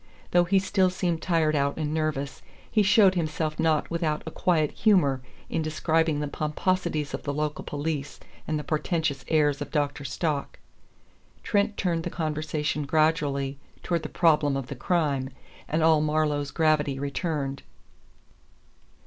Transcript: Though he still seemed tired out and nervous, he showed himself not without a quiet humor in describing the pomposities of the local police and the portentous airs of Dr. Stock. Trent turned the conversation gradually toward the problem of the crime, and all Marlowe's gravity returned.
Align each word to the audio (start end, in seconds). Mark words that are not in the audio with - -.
Though 0.31 0.45
he 0.45 0.57
still 0.57 0.89
seemed 0.89 1.21
tired 1.21 1.55
out 1.55 1.77
and 1.77 1.93
nervous, 1.93 2.41
he 2.71 2.81
showed 2.81 3.13
himself 3.13 3.59
not 3.59 3.91
without 3.91 4.23
a 4.25 4.31
quiet 4.31 4.71
humor 4.71 5.21
in 5.47 5.61
describing 5.61 6.19
the 6.19 6.27
pomposities 6.27 7.13
of 7.13 7.21
the 7.21 7.31
local 7.31 7.63
police 7.63 8.19
and 8.47 8.57
the 8.57 8.63
portentous 8.63 9.23
airs 9.27 9.61
of 9.61 9.69
Dr. 9.69 10.03
Stock. 10.03 10.57
Trent 11.43 11.77
turned 11.77 12.01
the 12.01 12.09
conversation 12.09 12.83
gradually 12.87 13.59
toward 13.83 14.01
the 14.01 14.09
problem 14.09 14.57
of 14.57 14.69
the 14.69 14.75
crime, 14.75 15.29
and 15.67 15.83
all 15.83 16.01
Marlowe's 16.01 16.49
gravity 16.49 16.97
returned. 16.97 17.61